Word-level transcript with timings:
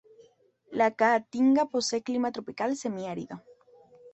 La 0.81 0.87
caatinga 0.99 1.67
posee 1.69 2.01
clima 2.01 2.31
Tropical 2.31 2.75
semiárido. 2.75 3.43